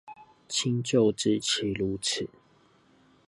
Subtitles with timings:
[0.49, 2.27] 親舊知其如此